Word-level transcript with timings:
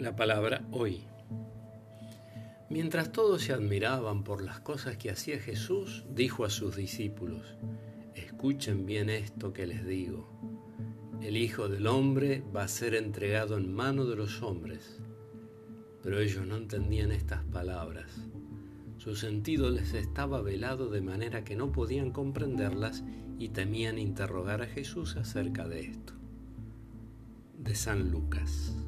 La 0.00 0.16
palabra 0.16 0.62
hoy. 0.70 1.02
Mientras 2.70 3.12
todos 3.12 3.42
se 3.42 3.52
admiraban 3.52 4.24
por 4.24 4.42
las 4.42 4.60
cosas 4.60 4.96
que 4.96 5.10
hacía 5.10 5.38
Jesús, 5.38 6.06
dijo 6.08 6.46
a 6.46 6.48
sus 6.48 6.74
discípulos, 6.74 7.58
escuchen 8.14 8.86
bien 8.86 9.10
esto 9.10 9.52
que 9.52 9.66
les 9.66 9.86
digo. 9.86 10.26
El 11.20 11.36
Hijo 11.36 11.68
del 11.68 11.86
Hombre 11.86 12.42
va 12.56 12.62
a 12.62 12.68
ser 12.68 12.94
entregado 12.94 13.58
en 13.58 13.74
mano 13.74 14.06
de 14.06 14.16
los 14.16 14.40
hombres. 14.42 15.02
Pero 16.02 16.18
ellos 16.18 16.46
no 16.46 16.56
entendían 16.56 17.12
estas 17.12 17.44
palabras. 17.44 18.10
Su 18.96 19.14
sentido 19.16 19.68
les 19.68 19.92
estaba 19.92 20.40
velado 20.40 20.88
de 20.88 21.02
manera 21.02 21.44
que 21.44 21.56
no 21.56 21.72
podían 21.72 22.10
comprenderlas 22.10 23.04
y 23.38 23.50
temían 23.50 23.98
interrogar 23.98 24.62
a 24.62 24.66
Jesús 24.66 25.16
acerca 25.16 25.68
de 25.68 25.80
esto. 25.80 26.14
De 27.58 27.74
San 27.74 28.10
Lucas. 28.10 28.79